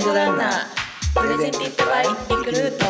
[0.00, 2.84] ンドランナープレゼンティッドバイリクルート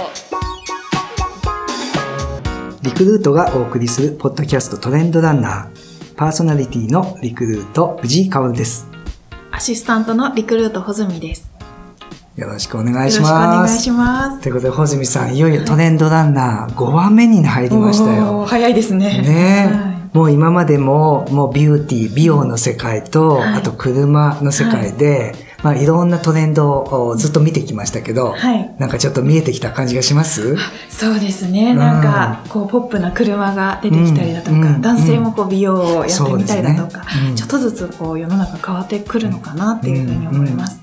[2.83, 8.87] リクルートがお送りするポッドキャストトレンドランナーパーソナリティのリクルート藤井薫です
[9.51, 11.51] アシスタントのリクルート穂積です。
[12.37, 14.41] よろしくお願いしよろしくお願ますいします。
[14.41, 18.47] ということで、穂積さん、いよいよトレンドランナー5話目に入りましたよ。
[18.47, 19.21] 早いですね。
[19.21, 28.75] ねえ、はいもう今までも、もうビューティー、美容の世界と、はいあと車の世界で、まあいろんなトレンドをずっと見てきましたけど、はい。
[28.79, 30.57] なんかちょっと見えてきた感じがします？
[30.89, 31.75] そうですね。
[31.75, 34.81] なんか、こう、ポップな車が出てきたりだとか、うんうん。
[34.81, 37.31] 男性もこう、美容をやってみたりだとか、ね。
[37.31, 37.37] うん。
[37.37, 40.81] ちょっとずつこう、世の中変わってくるのかなっていうふうに思います。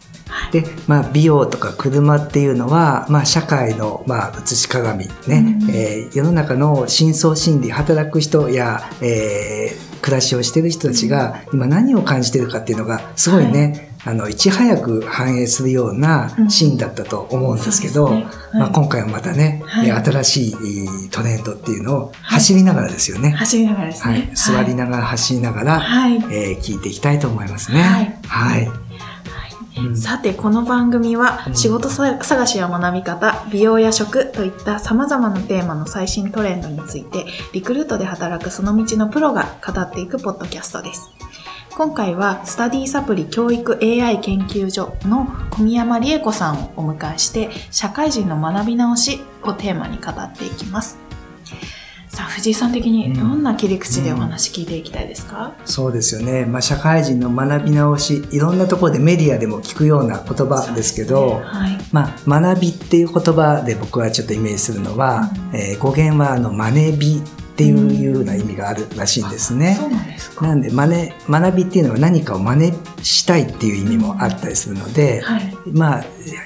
[0.51, 23.31] で、まあ、美容とか車っていうのは、まあ、社会の、まあ、映し鏡ね、うんえー世の中の深層心理、働く人や、えー暮らしをしている人たちが、今何を感じているかっていうのが、すごいね、あの、いち早く反映するようなシーンだったと思うんですけど、うんねはいまあ、今回はまたね、はいえー新しいえートレンドっていうのを走りながらですよね。
[23.31, 24.31] 走りながらですはいね。。
[24.33, 26.15] 座りながら走りながら、はい。
[26.15, 27.81] えー聞いていきたいと思いますね。
[27.81, 28.67] はいはい。
[28.67, 41.09] うんさて、この番組はうん仕事さ探しや学び方、美容や食といった様々なテーマの最新トレンドについて、リクルートで働くその道のプロが語っていくポッドキャストです。
[41.77, 50.97] 今回は、スタディサプリ教育 AI 研究所の小宮山理恵子さんをお迎えして、社会人の学び直しをテーマに語っていきます。
[52.07, 56.45] さあ、藤井さん的にどんな切り口でお話聞いていきたいですか、そうですよね。
[56.45, 61.77] まあ、社会人の学び直し、いろんなところでメディアでも聞くような言葉ですけど、はい。
[61.91, 67.21] まあ、学びっていう言葉で僕はちょっとイメージするのは、うんえー語源はあの、マネビ
[67.57, 69.75] っていうような意味があるらしいんですね。
[69.79, 75.53] そうなんですかなんで、真似、学びっていうのは何かを真似したいっていう意味もあったりするので、はい。
[75.73, 76.03] まあ、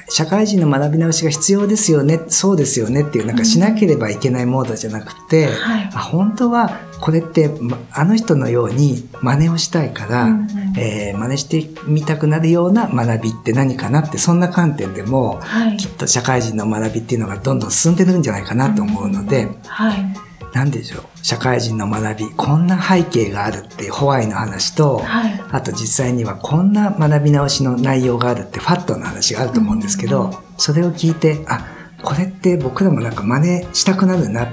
[0.07, 15.75] 社会人の学び直しが必要ですよね、そうですよねっていう、なんかしなければいけないモードじゃなくて、はいあ本当はこれって、まあの人のように真似をしたいから、うんうんえー真似してみたくなるような学びって何かなって、そんな観点でも、はい。
[15.75, 20.30] きっと社会人の学びっていうのがどんどん進んでるんじゃないかなと思うので、はい。
[20.53, 25.43] なんでしょう、社会人の学び、こんな背景があるってホワイの話と、はい。
[25.51, 31.65] あと実際にはこんな学び直しの内容があるってファットの話があると思うんですけど、それを聞いて、あ、
[32.03, 34.47] これって僕らもなんか真似したくなるな。
[34.47, 34.51] そ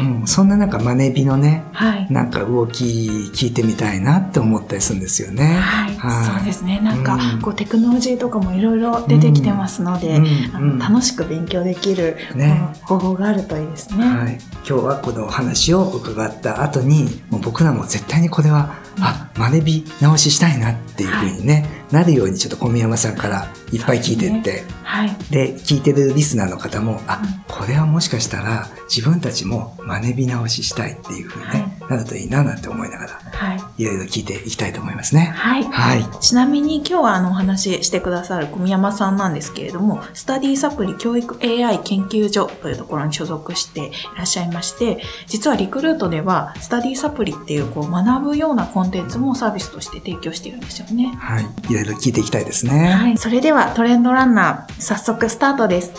[0.00, 0.22] う。
[0.24, 2.06] ん、そんななんか真似びのね、はい。
[2.10, 2.84] なんか動き
[3.32, 5.44] 聞いてみたいなって思ったりするんですよね。
[5.54, 6.80] はい、そうですね。
[6.80, 14.04] なんか、うんこうテクノロジーとかもいろいろ出てきてますので、うんあうんの楽しく勉強できる、ね方法があるといいですね。
[14.04, 14.38] はい、
[14.68, 24.64] 今日はこのお話を伺った後にもう僕らも絶対にこれは、あ学び直ししたいなっていうふうにね、なるようにちょっと小宮山さんからいっぱい聞いてって。
[24.82, 25.10] はい。
[25.30, 27.54] で聞いてるリスナーの方もあうん。
[27.54, 33.82] これはもしかしたら自分たちも学び直ししたいっていうふうに、ねなるといいななんて思いながらはい。
[33.82, 35.32] いろいろ聞いていきたいと思いますね。
[35.34, 35.64] はい。
[35.64, 36.04] はい。
[36.20, 51.14] ちなみに今日はあのお話ししてくださる小宮山さんなんですけれども、スタディサプリ教育 AI 研究所というところに所属していらっしゃいまして、実はリクルートではスタディサプリっていうこう学ぶようなコンテンツもサービスとして提供しているんですよね。
[51.18, 51.44] はい。
[51.70, 52.92] いろいろ聞いていきたいですね。
[52.92, 53.18] はい。
[53.18, 55.92] それではトレンドランナー、早速スタートです。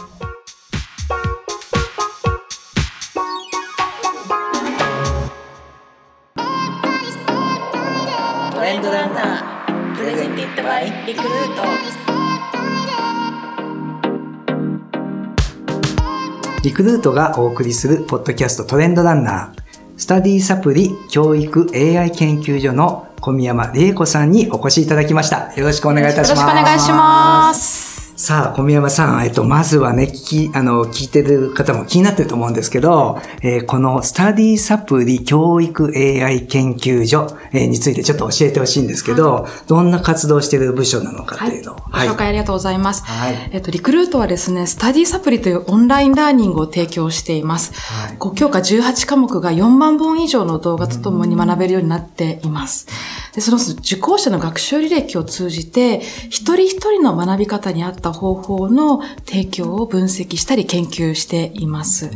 [16.65, 19.61] リクルートがお送りするポッドキャストトレンドランナー、
[19.97, 25.53] スタディサプリ教育 AI 研究所の小宮山理恵子さんにお越しいただきました。
[25.53, 26.29] よろしくお願いいたします。
[26.31, 27.84] よろしくお願いします。
[28.25, 41.75] さあ、小宮山さん、えっと、まずはね、聞き、あの、聞いてる方も気になってると思うんですけど、えーこのスタディサプリ教育 AI 研究所、えーについてちょっと教えてほしいんですけど、どんな活動をしている部署なのかっていうのを。
[41.75, 43.03] ご紹介ありがとうございます。
[43.03, 47.73] はいえっと、リクルートはですね、スタディサプリというオンラインラーニングを提供しています。
[47.75, 52.87] はい5教科18科目が4万本以上の動画とともに学べるようになっています。
[53.35, 62.09] でその受講者の学習履歴を通じて、一人一人の学び方に合った方法の提供を分析したり研究しています。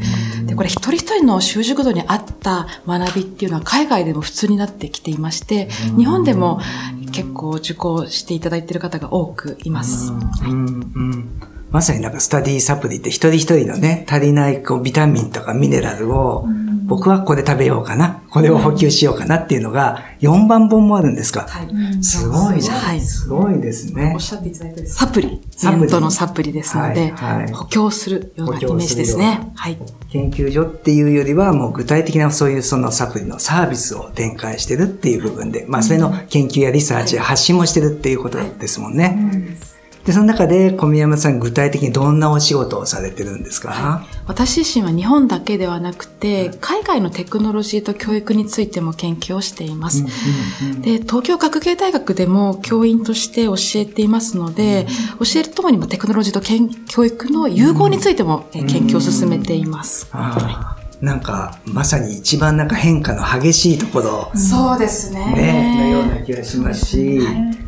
[0.45, 6.59] で、これ一人一人の習熟度に合った学びっていうのは海外でも普通になってきていまして、日本でも
[7.11, 10.11] 結構受講していただいている方が多くいます。
[10.11, 10.91] うん。
[10.95, 11.29] うん。
[11.71, 16.45] まさになんかスタディサプリって一人一人のね、足りないこうビタミンとかミネラルを
[16.89, 21.45] 僕はこれ食べようかな、これを補給しようかなっていうのが4番本もあるんですか？
[21.47, 22.03] はい。
[22.03, 22.69] すごいね。
[22.69, 24.19] はいすごいですねおっ。
[24.19, 25.41] しゃっていただいたサプリ。
[25.51, 27.13] サプリのサプリですので、
[27.53, 29.51] 補強するようなイメージですね。
[29.55, 29.77] はい。
[30.09, 39.57] 研究所っていうよりは、もう具体的なそういうそのサプリのサービスを展開してるっていう部分で、まあそれの研究やリサーチや発信もしてるっていうことですもんね。
[40.05, 50.03] で、その中で小宮山さん具体的にどんなお仕事をされてるんですか、私自身は日本だけではなくて、海外のテクノロジーと教育についても研究をしています。
[50.81, 54.87] で、東京学芸大学でも教員として教えていますので、
[55.19, 56.41] 教えるともにもテクノロジーと
[56.87, 60.07] 教育の融合についてもえ研究を進めています。
[60.11, 65.25] ああなんか、まさに一番なんか変化の激しいところ、そうですね。
[65.33, 67.19] ね、のような気がしますし、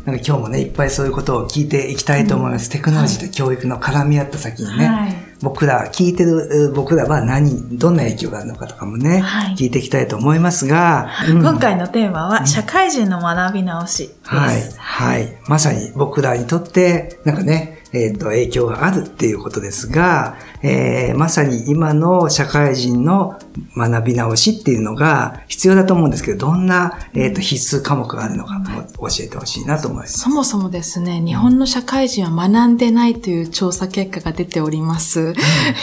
[0.04, 2.68] なんか今日もね、いっぱいそういうことを聞いていきたいと思います。
[2.68, 5.14] テクノロジーと教育の絡み合った先にね、はい。
[5.40, 9.54] 僕ら、聞いてるう僕らは何、どんな影響があるのかとかもね、はい。
[9.54, 11.38] 聞いていきたいと思いますが、うん。
[11.38, 14.18] 今回のテーマは、社会人の学び直しです。
[14.24, 15.38] はい、はい。
[15.48, 23.38] まさに僕らにとって、なんかね、えっ、と、影響があるっていうことですが、えー、まさに今の社会人の
[23.76, 30.20] 学び直しっていうのが必要だと思うんですけど、どんな、えっ、と、必須科目があるのかも教えてほしいなと思います。
[30.20, 35.34] そもそもですね、日本の社会人は学んでないという調査結果が出ております。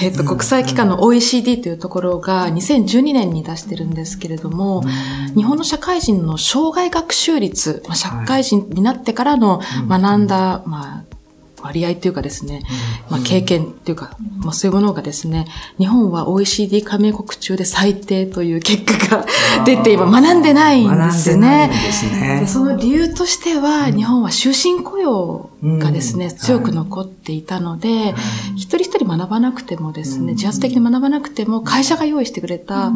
[0.01, 4.83] えっと、国際機関の OECD というところが2012年に出してるんですけれども、
[5.35, 10.98] 日本の社会人の障害学習率、まあ、社会人になってからの学んだ、まあ、
[11.61, 12.63] 割合というかですね、
[13.09, 15.45] まあ、経験というか、まあ、そういうものがですね、
[15.77, 19.25] 日本は OECD 加盟国中で最低という結果が
[19.65, 21.39] 出て今学んでないんですね。
[21.39, 22.39] 学んでないんですね。
[22.41, 26.37] でその理由としては、日本は終身雇用がですね、うん。
[26.37, 28.13] 強く残っていたので、
[28.55, 32.91] 一人一人学ばなくてもですね、自発的に学ばなくても、会社が用意してくれた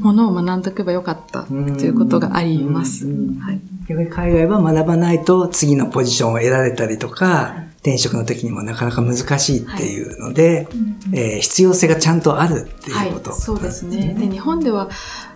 [0.00, 3.06] ものを学んでおけばよかったということがあります。
[3.06, 3.60] はい。
[3.88, 10.68] 逆に海外は学ばないと次のポジションを得られたりとか、転職の時にもなかなか難しいっていうので、
[11.14, 13.30] えー必要性がちゃんとあるっていうこと。
[13.30, 14.14] はい、そうですね。
[14.18, 14.90] で、日本では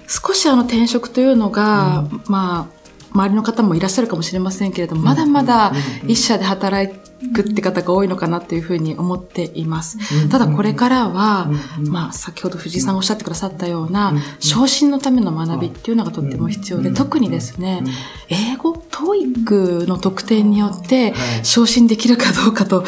[0.09, 5.73] 少しあの転職というのが、まあ、周りの方もいらっしゃるかもしれませんけれども、まだまだ
[6.07, 6.93] 一社で働
[7.35, 9.99] くって方が多いのかなというふうに思っています。
[10.29, 11.51] ただこれからは、
[11.87, 17.83] まあ先ほど藤井さんがおっしゃってくださったような、昇進のための学びっていうのがとっても必要で、特にですね、
[18.29, 22.85] 英語、TOEIC の得点によって昇進できるかどうかと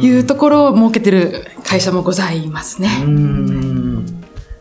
[0.00, 2.88] いうところを設けてる会社もございますね。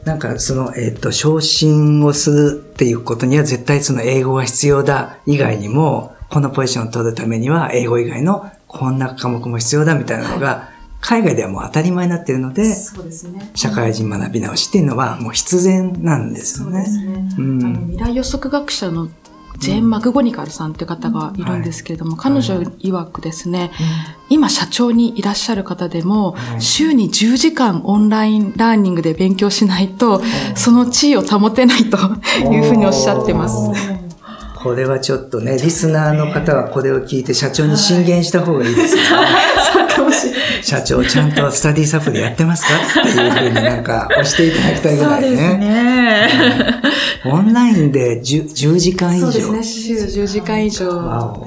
[0.05, 13.51] なんかその、えっ、と、昇進をするっていうことには絶対その英語が必要だ以外にも、このポジションを取るためには英語以外のこんな科目も必要だみたいなのが、海外ではもう当たり前になってるので、そうですね。
[13.55, 16.83] 社会人学び直しっていうのはもう必然なんですよね。
[16.83, 17.29] ね。
[17.37, 19.09] うんあの未来予測学者の
[19.59, 23.71] ジェーン・マクゴニカルさんという方がいるんですけれども、彼女曰くですね、
[24.29, 30.21] 今社長にいらっしゃる方でも、週に10時間オンラインラーニングで勉強しないと、
[30.55, 31.97] その地位を保てないと
[32.51, 33.55] いうふうにおっしゃってます。
[34.63, 39.03] これはちょっとね、リスナーの方はこれを聞いて社長に進言した方がいいですよ。
[40.61, 43.01] 社長、ちゃんとスタディサプリやってますか？
[43.01, 45.57] っていうふうになんか押していただきたいぐらいそうですね。
[45.57, 46.29] ね。
[47.25, 49.31] オンラインで 10, 10時間以上。
[49.31, 51.45] そうですね、週10時間以上。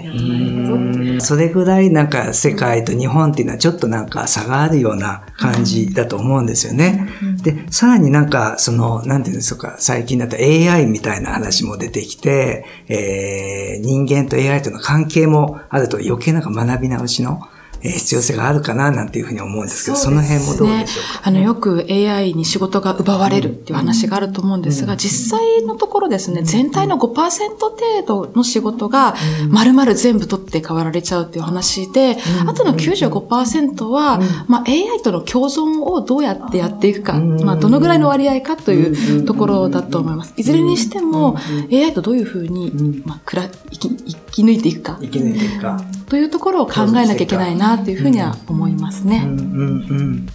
[1.20, 7.09] それぐらいなんか世界と日本っていうのはちょっとなんか差があるような感じだと思うんですよね。
[7.42, 21.28] で、さらになんかその、なんていうんですか、最近だと AI みたいな話も出てきて、えー、人間と AI との関係もあると余計なんか学び直しの、えー必要性があるかななんていうふうに思うんですけど、その辺もどうでしょうか？
[21.28, 29.14] あの、よく AI に仕事が奪われるっていう話があると思うんですが、実際のところですね、全体の5%程度の仕事が
[29.49, 32.16] 丸々全部取って代わられちゃうっていう話で、
[32.47, 40.35] あとの95%は、まあ AI との共存をどうやってやっていくか、まあどのぐらいの割合かというところだと思います。
[40.37, 41.37] いずれにしても
[41.73, 45.81] AI とどういうふうに、まあ、くら生き生き抜いていくか生き抜いていくか。
[46.09, 49.23] というところを考えなきゃいけないなというふうには思いますね。
[49.26, 50.26] うんうんうん。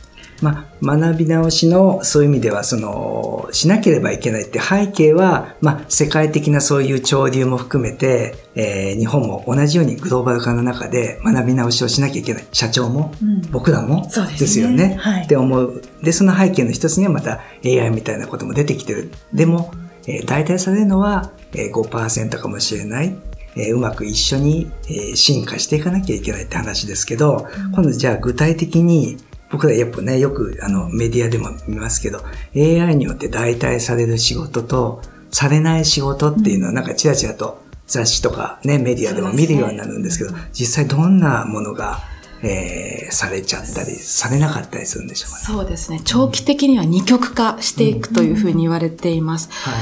[0.42, 12.48] まあ、学び直しのそういう意味では、その、しなければいけないって背景は、まあ、世界的なそういう潮流も含めて、えー日本も同じようにグローバル化の中で学び直しをしなきゃいけない。
[12.52, 14.96] 社長も、うん僕らも、そうですねよね。
[15.00, 15.82] はいって思う。
[16.02, 19.12] で、その背景の一つにはまた AI みたいなことも出てきてる。
[19.34, 19.72] でも、
[20.08, 23.16] えー代替されるのは、えー5%かもしれない。
[23.56, 29.18] えーうまく一緒に、えー進化していかなきゃいけないって話ですけど、今度じゃあ具体的に
[29.52, 32.24] 僕らやっぱね、よくあのメディアでも見ますけど、
[32.56, 42.00] AI によって代替される仕事と、されない仕事っていうのはなんかちらちらと雑誌とかね、メディアでも見るようになるんですけど、実際どんなものが、
[42.44, 45.44] えー、されちゃったり、されなかったりするんでしょうかね。
[45.46, 46.02] そうですね。
[46.04, 49.50] 長期的には二極化していくというふうに言われています。
[49.52, 49.74] はい。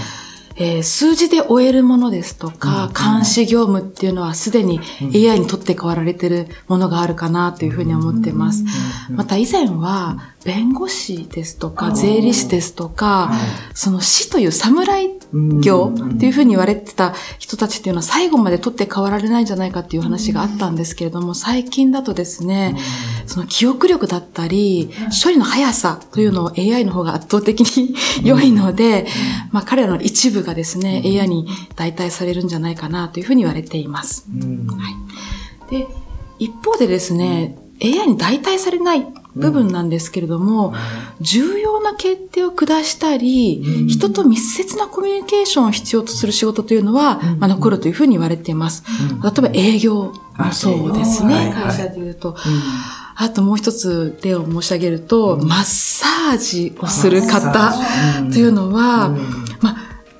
[0.61, 8.65] えー数字で終えるものですとか、監視業務っていうのはすでに AI にとって代わられているものがあるかなというふうに思っています。
[9.09, 13.31] また以前は、弁護士ですとか、税理士ですとか、
[13.75, 15.11] その死という侍
[15.61, 22.75] 業っていうふうに言われてた人たちっていうのは最後まで取って代わられないんじゃないかっていう話があったんですけれども、最近だとですね、
[23.27, 24.89] その記憶力だったり、
[25.23, 27.93] 処理の速さというのを AI の方が圧倒的に
[28.27, 29.05] 良いので、
[29.51, 34.25] まあ彼らの一部がですね、AI に代替されるんじゃないかなというふうに言われています。
[34.31, 34.89] は
[35.69, 35.77] い。
[35.77, 35.87] で、
[36.39, 39.05] 一方でですね、AI に代替されない
[39.35, 40.73] 部分なんですけれども、
[41.21, 48.83] 重要な決定を下したり、人と密接なコミュニケーションを必要とする仕事というのは、まあ、残るというふうに言われています。
[49.23, 52.35] 例えば営業もそうですね、会社で言うと。
[53.21, 57.73] あともう一つ例を申し上げると、マッサージをする方
[58.31, 59.17] というのは、まあ、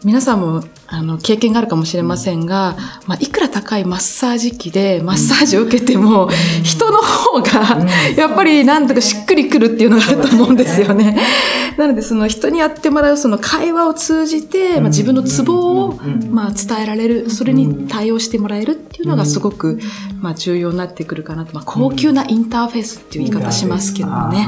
[0.04, 6.30] 皆さんもあの経験があるかもしれませんが、まあ、いくら高いマッサージ機でマッサージを受けても、
[6.64, 11.20] 人の方がやっぱりなんとかしっくりくるっていうのがあると思うんですよね。
[11.78, 19.80] なのでその人にやってもらうその会話を通じて、まあ、自分のツボをまあ伝えられる、それに対応してもらえるっていうのがすごく
[20.22, 21.54] まあ重要になってくるかなと。
[21.54, 24.48] まあ、高級なインターフェースっていう言い方しますけどもね。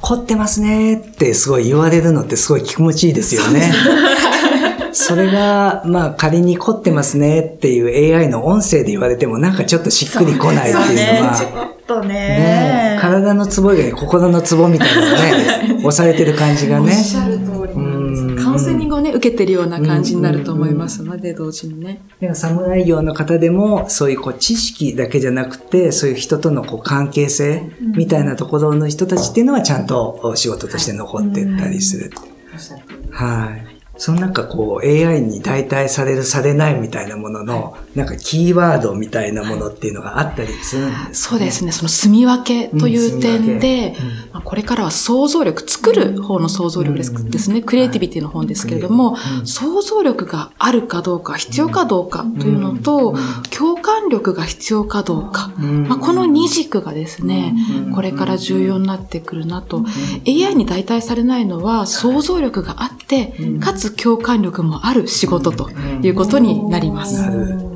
[0.00, 3.72] 凝ってますねってすごい言われるのってすごい気持ちいいですよね。
[5.06, 16.86] それが、まあ仮に凝ってますねっていう AI の音声で言われてもなんかちょっとしっくりこないっていうのね、は、ちょっとね体のツボ以外に心のツボみたいなのがね、 押されてる感じがね。
[16.86, 18.44] おっしゃる通りなんです。
[18.44, 22.00] カウンセリングをね、受けてるような感じになると思いますので、同時にね。
[22.20, 32.10] でも侍業の方でも、そういうこう知識だけじゃなくて、そういう人とのこう関係性みたいなところの人たちっていうのはちゃんと仕事として残ってったりする。
[33.12, 33.65] はい。
[33.98, 41.72] そのなんかこう AI に代替されるされないみたいなものの、なんかキーワードみたいなものっていうのがあったりするんですそうですね。
[41.72, 44.06] その住み分けという点で、うん。
[44.32, 47.62] まあ、これからは想像力、作る方の想像力ですですね。
[47.62, 53.14] クリエイティビティの本ですけれども、想像力があるかどうか、必要かどうかというのと、
[53.50, 55.48] 共感力が必要かどうか。
[55.58, 57.54] まあ、この二軸がですね、
[57.94, 59.84] これから重要になってくるなと。
[60.26, 65.70] AI に代替されないのは想像力があって、かつ共感力もある仕事と
[66.02, 67.75] いうことになります。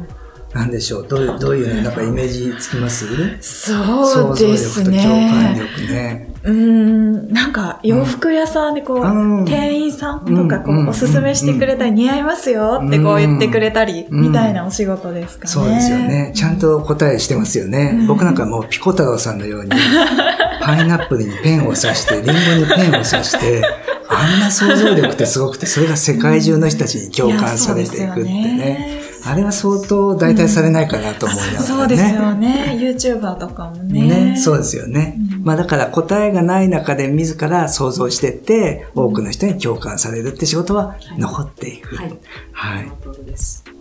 [0.55, 3.07] なんでしょうどういう、どういう、なんかイメージつきます？
[3.07, 3.79] そうですね。
[3.79, 6.27] 想像力と共感力ね。
[6.43, 15.51] うーん、なんか洋服屋さんでこう、うん店員さんとかこうんう、おすすめしてくれたり、似合いますよってこう言ってくれたり、うんみたいなお仕事ですかね。
[15.51, 16.33] そうですよね。
[16.35, 18.05] ちゃんと答えしてますよね。
[18.09, 19.71] 僕なんかもうピコ太郎さんのように、
[20.63, 23.63] パイナップルにペンを刺して、リンゴにペンを刺して、
[24.09, 29.00] あんな想像力ってすごくて、それが世界中の人たちに共感されていくってね。
[29.25, 31.67] あれは相当代替されないかなと思いながらね。
[31.67, 32.79] そうですよね。
[32.81, 34.33] YouTuber とかもね。
[34.33, 35.19] ね、そうですよね。
[35.43, 41.97] まあだから答えがない中で自ら想像してって、多くの人に共感されるって仕事は残っていく。
[41.97, 42.19] はい
[42.53, 42.87] はい。
[42.87, 42.91] っ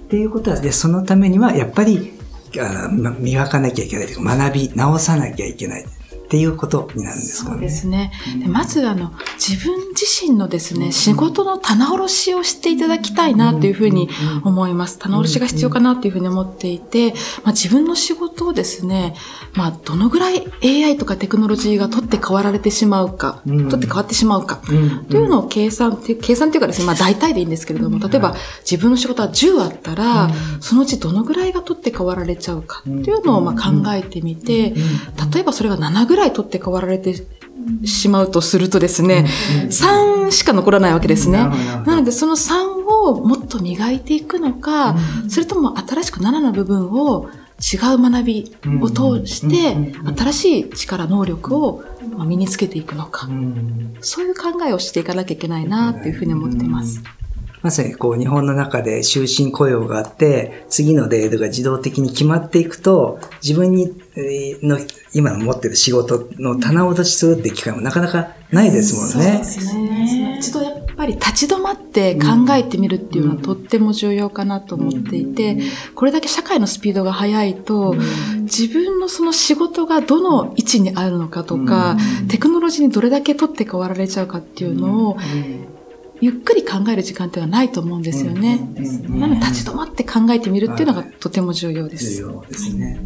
[0.10, 2.14] ていうことは、で、そのためにはやっぱり、
[2.60, 5.86] あま磨かなきゃいけないというか、学び直さなきゃいけない
[6.30, 7.56] っていうことになるんですかね。
[7.56, 8.12] そうですね。
[8.40, 14.10] でまず、あの、自分自身のですね、仕事の棚卸しをしていただきたいなというふうに
[14.44, 15.00] 思います。
[15.00, 19.16] 棚卸しが必要かなというふうに思っていて、まあ、自分の仕事をですね、
[19.56, 23.70] まあ、どのぐらい AI とかテクノロジーが取って代わられてしまうか、うん。
[23.70, 25.06] 取って変わってしまうか、うん。
[25.06, 34.76] というのを計算計算というかですね、まあ大体でいいんですけれども、例えば自分の仕事は10あったら、そのうちどのぐらいが取って代わられちゃうかっていうのをまあ考えてみて、
[35.34, 37.16] 例えばそれが7ぐらい取って代わられて
[37.86, 39.26] しまうとするとですね、
[39.70, 41.40] 3しか残らないわけですね。
[41.40, 44.96] なのでその3をもっと磨いていくのか、
[45.28, 51.84] それとも新しく7の部分を違う学びを通して、新しい力、能力を
[52.16, 53.28] まあ身につけていくのか。
[53.28, 57.02] うんそういう考えをしていかなきゃいけないなっていうふうに思っています。
[57.62, 64.80] まさにこう日本の中で終身雇用があって、次のレールが自動的に決まっていくと、自分に、えーの
[65.14, 69.42] 今の持ってる仕事の棚卸しするって機会もなかなかないですもんね。
[69.76, 70.38] ね。
[70.40, 75.60] 一度やっぱり立ち止まって考えてみるっていうのはとっても重要かなと思っていて、
[75.96, 77.96] これだけ社会のスピードが速いと、
[78.42, 81.98] 自分のその仕事がどの位置にあるのかとか、
[82.28, 85.18] テクノロジーにどれだけ取って代わられちゃうかっていうのを、
[86.22, 88.60] ゆっくり考える時間っていうのはないと思うんですよね。
[89.08, 92.16] なので立ち止まって考えてみるっていうのがとても重要です。
[92.16, 93.00] 重要ですね。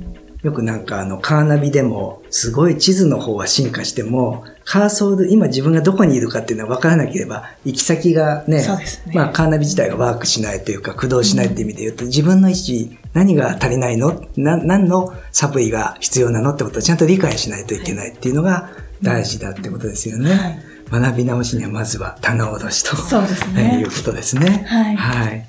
[0.43, 8.67] よくなんかあの、カーナビでも、すごい地図の方は進化しても、カーソル、今自分がどこにいるかっていうのは分からなければ、行き先がね、ね
[9.13, 14.21] まあカーナビ自体がワークしないというか、駆動しないっていう意味で言うと、自分の意思、何が足りないの？
[14.35, 18.69] な何のサプリが必要なのってことをちゃんと理解しないといけないっていうのが
[19.01, 20.72] 大事だってことですよね。
[20.91, 22.95] 学び直しにはまずは棚卸しと。
[22.95, 24.65] そうですねいうことですね。
[24.67, 25.45] はいはい。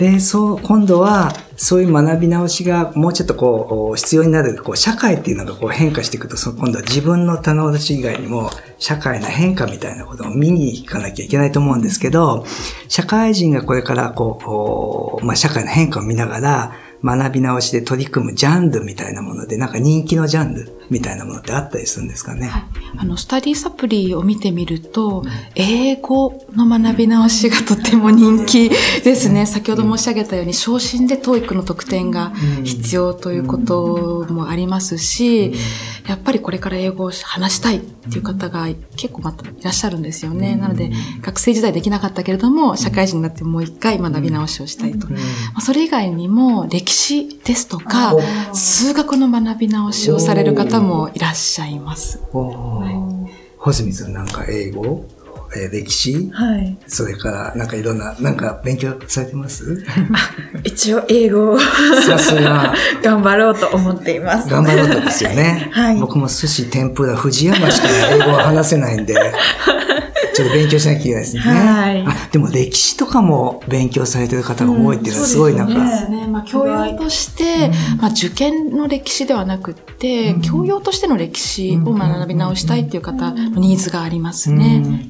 [0.00, 12.46] で、そう、今度は、そういう学び直しがもうちょっとこう、必要になる、こう、社会っていうのがこう変化していくと、そ今度は自分の棚卸し以外にも、社会の変化みたいなことを見に行かなきゃいけないと思うんですけど、
[12.88, 16.72] 社会人がこれからこうこう、まあ、社会の変化を見ながら、
[17.04, 22.48] 学び直しで取り組むジャンルみたいなもので、なんか人気のジャンルみたいなものってあったりするんですかね？
[22.48, 22.62] はい
[22.98, 29.46] あの、スタディサプリを見てみると、英語の学び直しがとても人気ですね。
[29.46, 32.32] 先ほど申し上げたように、昇進で TOEIC の得点が
[32.64, 35.54] 必要ということもありますし、
[36.08, 38.66] やっぱりこれから英語を話したいっていう方が
[38.96, 40.56] 結構またいらっしゃるんですよね。
[40.56, 40.90] なので、
[41.22, 45.08] 学生時代できなかったけれども、社会人になってもう一回学び直しをしたいと。
[45.08, 45.16] ま
[45.54, 48.14] あそれ以外にも、歴史ですとか、
[48.52, 52.20] 数学の学び直しをされる方もいらっしゃいます。
[52.32, 53.26] おー
[53.58, 55.04] 穂積さんなんか英語、
[55.56, 56.76] えー歴史、はい。
[56.86, 59.84] それからなんかいろんな、なんか勉強されてます？
[60.64, 62.72] 一応英語をさすが。
[63.02, 64.48] 頑張ろうと思っています。
[64.48, 65.68] 頑張ろうとですよね。
[65.74, 69.14] はい僕も寿司、天ぷら、藤山しか英語は話せないんで、
[70.34, 71.40] ちょっと勉強しなきゃいけないですね。
[71.42, 72.04] はい。
[72.06, 76.26] あ、でも歴史とかも勉強されてる方が多いっていうのはすごいなんか、うんそうですね。
[76.26, 85.08] まあ、教養として、まあ、受験の歴史ではなくって、教養としての歴史を学び直したいっていう方のニーズがありますね。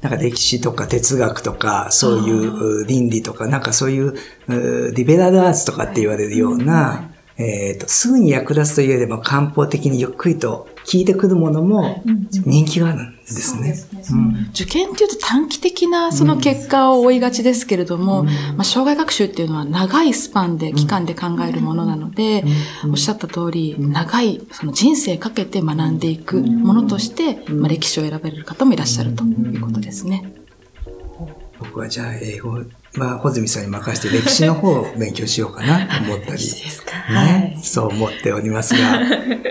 [0.00, 4.14] なんか歴史とか哲学とか、そういうう倫理とか、なんかそういう
[4.46, 12.02] うリベラルアーツとかって言われるような、えっ、と、すぐに役立つというよりも漢方的にゆっくりと聞いてくるものも
[12.46, 13.74] 人気があるんですね。
[14.10, 14.48] うん。
[14.52, 22.42] 受験っていうと短期的なその結果を追いがちですけれども、まあ、障害学習っていうのは長いスパンで、期間で考えるものなので、
[22.90, 30.32] おっしゃった通り、長いその人生かけて学んでいくものとして、まあ、歴史を選べる方もいらっしゃるということですね。
[31.58, 32.62] 僕はじゃあ英語、
[32.94, 36.42] まあ、穂積さんに任せて歴史の方を勉強しようかなと思ったり。
[37.08, 39.00] ね、そう思っておりますが。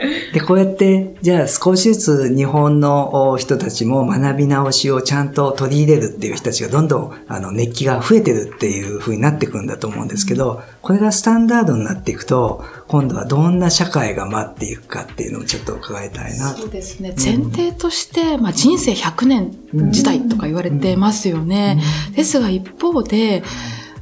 [0.34, 16.62] で、こうやって、じゃあ少しずつ日本のお人たちも学び直しをちゃんと取り入れるっていう人たちがどんどんあの熱気が増えてるっていう風になってくるんだと思うんですけど、これがスタンダードになっていくと、今度はどんな社会が待っていくかっていうのをちょっと伺いたいなと。
[16.62, 17.14] そうですね。
[17.18, 19.52] 前提として、まあ、人生100年
[19.92, 21.82] 時代とか言われてますよね。
[22.16, 23.44] ですが一方で、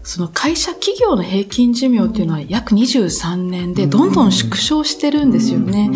[0.05, 5.89] その会社企業の平均寿命っていうのは約23年でどんどん縮小してるんですよね。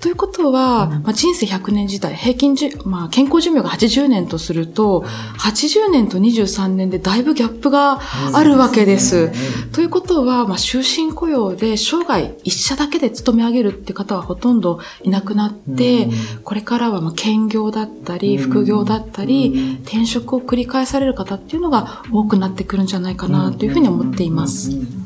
[0.00, 5.04] ということは、まあ、人生100年時代、平均じ、まあ、健康寿命が80年とすると、
[5.38, 8.00] 80年と23年でだいぶギャップが
[8.32, 9.30] あるわけです。
[9.72, 16.08] ということは、まあ、終身雇用で生涯一社だけで勤め上げるって方はほとんどいなくなって、
[16.44, 25.05] これからはまあ兼業だったり、副業だったり、転職を繰り返される方っていうのが多くなってくるんじゃないかなというふうに思っています。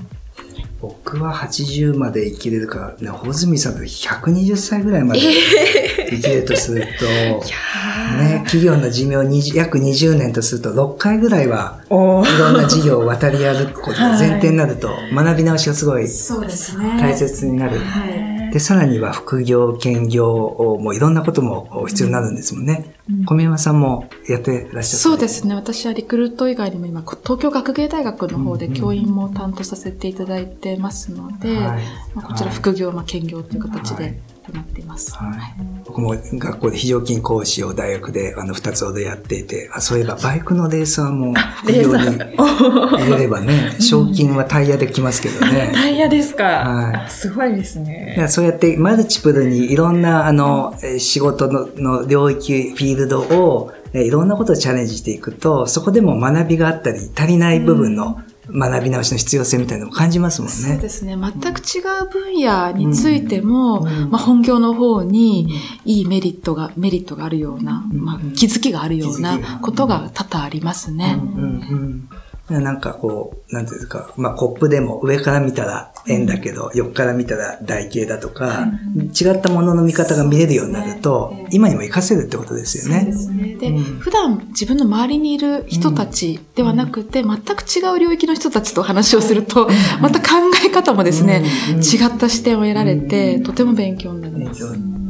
[0.80, 5.20] 僕は80まで生きれるから、ね、穂積さんと120歳ぐらいまで
[6.10, 12.22] 生きるとすると、ね、企業の寿命20約20年とすると6回ぐらいはいろん
[12.56, 16.96] な事業を渡り歩くことが前提になると、学び直しがすごいそうですね。
[16.98, 17.78] 大切になる。
[17.78, 18.39] はい。
[18.52, 22.94] で、さらには副業、兼業もいろんなことも必要になるんですもんね。
[23.26, 24.98] 小宮山さんもやってらっしゃった。
[24.98, 25.54] そうですね。
[25.54, 31.82] 私はリクルート以外にも今、東京学芸大学の方で教員も担当させていただいてますので、はい。
[32.14, 34.14] まあ、こちらはい副業、まあ、兼業という形はい
[34.50, 35.14] で行っています。
[35.14, 35.30] はい
[35.86, 45.70] 僕も学校で非常勤講師を大学であの二つほどやっていて、あそういえばバイクのレーサーも副業に入れればね、賞金はタイヤで来ますけどね。
[45.74, 46.44] タイヤですか？
[46.44, 48.14] はいあすごいですいね。
[48.18, 58.20] やそうやってマルチプルにいろんなあのえー仕事のの領域、フィールドをえーいろんなことをチャレンジしていくと、そこでも学びがあったり、足りない部分の
[58.52, 60.54] 学び直しの必要性みたいなのを感じますもんね。
[60.54, 61.16] そうですね。
[61.16, 71.18] 全く違う分野についても、うんまあ、本業の方にいいメリットが、メリットがあるような、うんまあ、気づきがあるようなことが多々ありますね。
[71.18, 72.08] うんうん
[72.58, 83.12] なんかこう、なんていうんですか、まあコップでも上から見たら円だけど、横から見たら台形だとか、違ったものの見方が見れるようになると、今にも活かせるってことですよね。
[83.58, 83.82] で、うん。
[84.00, 89.68] 普段自分の周りにいる人たちではなくて、全く違う領域の人たちと話をすると、
[90.00, 91.44] また考え方もですね、
[91.76, 95.09] 違った視点を得られて、とても勉強になります。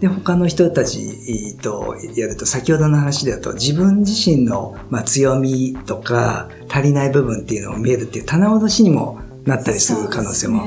[0.00, 10.62] で、他の人たちとやると、先ほどの話だと、自分自身の、まあ、強みとか、足りない部分っていうのを見えるっていう棚卸しにもなったりする可能性も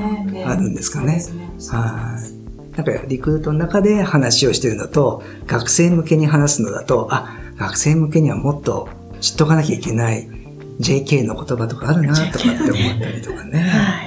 [0.46, 1.24] あるんですかね。
[1.70, 2.18] は
[2.72, 2.76] い。
[2.76, 8.88] なんか、リクルートの中で話をしてるのと、学生向けに話すのだと、あ、学生向けにはもっと
[9.20, 10.28] 知っとかなきゃいけない
[10.80, 13.60] JK の言葉とかあるなとかって思ったりとかね。
[13.60, 14.03] はい。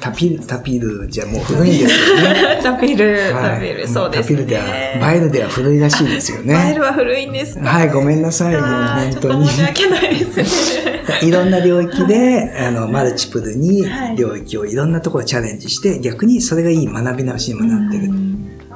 [0.00, 2.58] タピル、タピルじゃもう古いんですよね。
[2.62, 4.36] タピル、はいタピル、そうですね。
[4.36, 4.64] タピルでは、
[5.00, 6.54] バイルでは古いらしいですよね。
[6.54, 9.56] バイルは古いんですかはい、ごめんなさい、もう本当に申。
[9.56, 11.02] し訳ないですね。
[11.22, 18.10] いろんな領域で、あの、マルチプルにはい領域をいろんなところチャレンジして、逆にそれがいい学び直しにもなってる。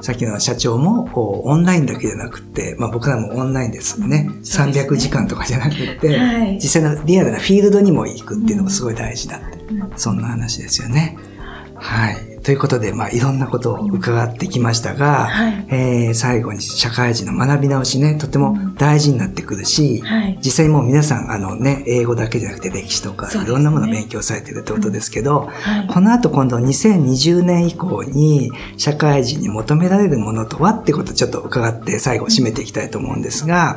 [0.01, 4.27] さっきの社長もこうオンラインだけじゃなくて、まあ僕らもオンラインですね。
[4.43, 9.57] そうですね300時間とかじゃなくて、はい実際のリアルなフィールドにも行くっていうのもすごい大事だって。
[9.95, 11.17] そんな話ですよね。
[11.75, 12.36] はい。
[12.47, 15.65] ということで、まあ、いろんなことを伺ってきましたが、はい。
[15.67, 20.39] えー最後に社会人の学び直しね、とても大事になってくるし、はい。
[20.41, 25.87] 実際もう皆さん、あのね、英語だけじゃなくて歴史とか、いろんなものを勉強されてるってことですけど、はい。
[25.87, 33.75] この後今度2020年以降に社会人に求められるものとはってことをちょっと伺って最後締めていきたいと思うんですが、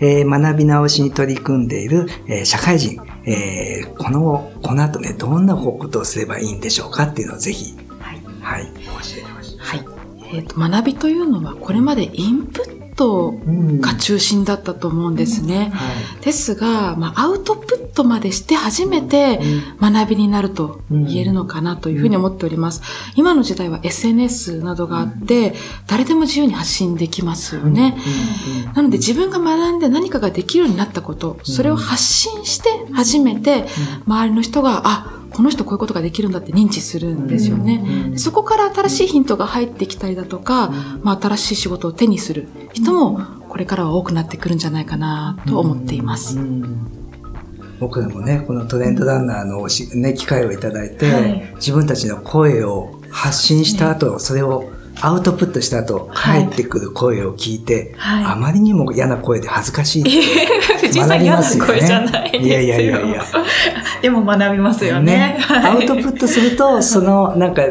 [0.00, 7.76] えー学び直しに取り組んでいる、えー社会人、えーこの、この後ね、どんなことをすればいいんでしょうかっていうのをぜひ、
[8.50, 8.62] はい。
[8.62, 8.80] はい、教
[9.18, 9.58] えてほしい。
[9.58, 9.84] はい。
[10.32, 13.32] えっ、と、学びというのは、これまでインプット
[13.80, 15.70] が中心だったと思うんですね。
[15.72, 15.84] は
[16.20, 16.24] い。
[16.24, 19.40] ですが、まあ、アウトプットまでして初めて
[19.80, 22.82] 学びになると言えるのかなというふうに思っております。
[23.16, 25.54] 今の時代は SNS などがあって、
[25.86, 27.96] 誰でも自由に発信できますよね。
[28.74, 33.66] なので自分が学んで何かができるようになったこと、それを発信して初めて
[34.06, 38.12] 周りの人が、あ、この人こういうことができるんだって認知するんですよね。
[38.16, 40.70] そこから新しいヒントが入ってきたりだとか、
[41.02, 46.38] まあ新しい仕事を手にする人もこれからは多くなってくるんじゃないかなと思っています。
[47.80, 51.52] 僕らもね、このトレンドランナーのね、機会をいただいて、はい。
[51.56, 54.70] 自分たちの声を発信した後、それを
[55.02, 56.44] アウトプットした後、はい。
[56.44, 58.24] 返ってくる声を聞いて、はい。
[58.24, 62.30] あまりにも嫌な声で恥ずかしい学びますよね。
[62.34, 63.22] いやいやいやいや。
[64.02, 65.38] でも学びますよね。
[65.48, 67.62] アウトプットすると、その、なんか、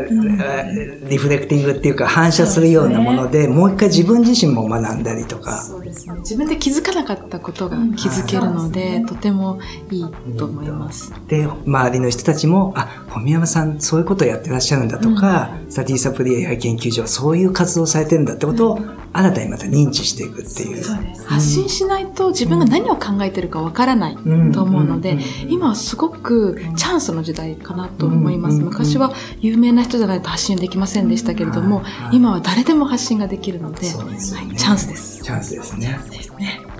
[1.09, 6.15] リフレクティングっていうか、反射するようなもので、もう一回自分自身も学んだりとか、ですね。
[6.19, 9.59] 自分で気づかなかったことが気づけるので、とても
[9.91, 10.05] いい
[10.37, 11.13] と思います。
[11.27, 18.79] で、周りの人たちも、あ、小宮山さん、そういうことをやってらっしゃるんだとか、スタディサプリ AI 研究所はそういう活動をされてるんだってことを、
[19.11, 20.83] 新たにまた認知していくっていう。
[20.83, 21.27] そうです。
[21.27, 24.17] 発信しないと自分が何を考えてるかわからない
[24.53, 25.17] と思うので、
[25.47, 28.57] 今はすごくチャンスの時代かなと思います。
[28.57, 35.23] うん昔は有名な人じゃないと発信できませんでしたけれどもはい、今は誰でも発信ができるので、そうでねはいチャンスです。
[35.23, 35.99] チャンスですね。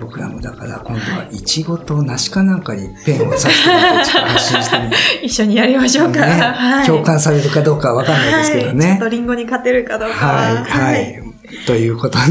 [0.00, 6.24] 僕らもだから今度はイチゴと梨かなんかにペンを刺して発信してみて、 一緒にやりましょうか。
[6.24, 6.86] ねはい。
[6.86, 9.08] 共感されるかどうかはわかんないですけどはい、ちょっねと。
[9.08, 10.64] リンゴに勝てるかどうかはい、は。
[10.64, 11.29] はい。
[11.66, 12.24] ということで、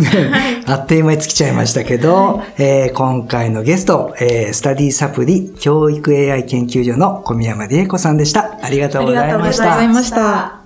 [0.65, 8.58] あっという間に尽きちゃいましたけど、えー今回のゲスト、えースタディサプリ教育 AI 研究所の小宮山理恵子さんでした。
[8.62, 9.63] ありがとうございました。
[9.75, 10.60] ありがとうございました。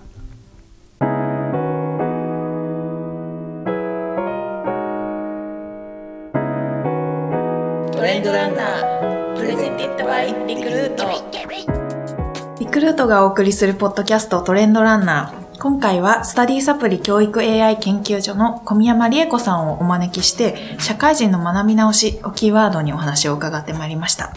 [7.91, 11.03] トレンドランナープレゼンティッドバイリクルート
[12.59, 15.42] リクルートがお送りするポッドキャストトレンドランナー。
[15.63, 24.34] 今回はスタディサプリ教育 AI 研究所の小宮山理恵子さんをお招きして、社会人の学び直しをキーワードにお話を伺ってまいりました。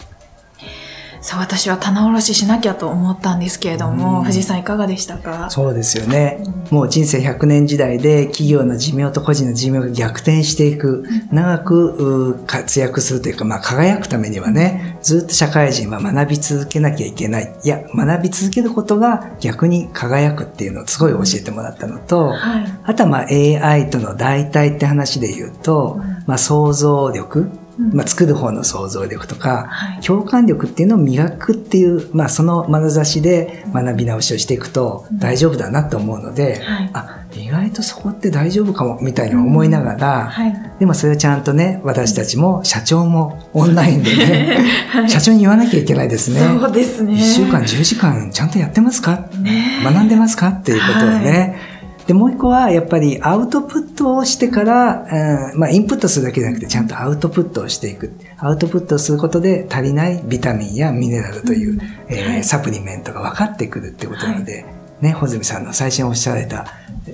[1.19, 5.49] さあ、私は棚卸ししなきゃと思ったんですけれども、藤井さんいかがでしたか？
[5.49, 6.43] そうですよね。
[6.69, 17.55] もう人生100年時代で企業の寿命と個人の寿命が逆転していく、長くう活躍するというか、まあ輝くためにはね、ずっと社会人は学び続けなきゃいけない。
[17.63, 22.65] いや、学び続けることが逆に輝くっていうのをすごい教えてもらったのと、はい。
[22.83, 27.39] あとはまあ AI との代替って話で言うと、まあ想像力。
[27.39, 30.01] うんまあ、作る方の想像力とか、はい。
[30.01, 36.89] 共感力っていうのを磨くっていう、まあ、その眼差しで学び直しをしていくと大丈夫だなと思うので、はい。
[36.93, 40.53] あ、意外とそこって大丈夫かも、みたいに思いながら、はい。
[40.79, 44.57] でもそれをちゃんとね、私たちも社長もオンラインでね、
[45.07, 46.39] 社長に言わなきゃいけないですね。
[46.59, 47.13] そうですね。
[47.13, 49.27] 1週間10時間ちゃんとやってますか？
[49.41, 50.47] ね学んでますか？
[50.49, 51.76] っていうことをね。
[52.07, 55.05] で、もう一個はやっぱりアウトプットをしてから、
[55.53, 58.13] うんまあインプットするだけじゃなくてちゃんとアウトプットをしていく。
[58.37, 62.43] アウトプットをすることで足りないビタミンやミネラルという、えーはい。
[62.43, 64.65] サプリメントが分かってくるってことなので、
[65.01, 66.65] ね、穂積さんの最初におっしゃられた、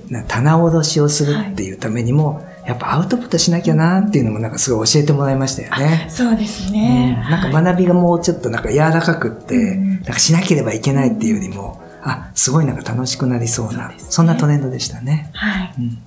[0.10, 6.08] な棚卸しをするっていうためにも、やっぱアウトプットしなきゃなっていうのもなんかすごい教えてもらいましたよね。
[6.10, 6.74] そうですうん。
[6.74, 7.18] ね。
[7.30, 9.90] なんか学びがもうちょっとなんか柔らかくって、うん。
[9.96, 15.30] なんかしなければいけないっていうよりも、あ、すごいなんか楽しくなりそうな、そ,、そんなトレンドでしたね。
[15.34, 15.74] はい。
[15.80, 15.98] うん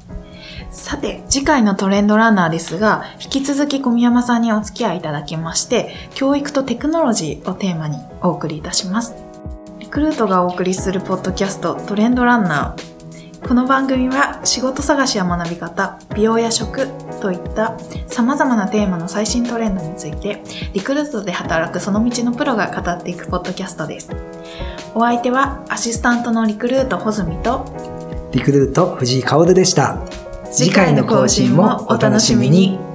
[0.71, 9.15] さて、次回のトレンドランナーですが、引き続き小宮山さんにお付き合いいただきまして、教育とテクノロジーをテーマにお送りいたします。
[9.79, 13.49] リクルートがお送りするポッドキャストトレンドランナー。
[13.49, 16.89] この番組は仕事探しや学び方、美容や食
[17.21, 17.77] といった
[18.07, 24.11] 様々なテーマの最新トレンドについて、リクルートで働くその道のプロが語っていくポッドキャストです。
[24.95, 27.65] お相手はアシスタントのリクルート穂積と
[28.33, 29.99] リクルート藤井薫でした。
[30.51, 32.86] 次回の更新もお楽しみに。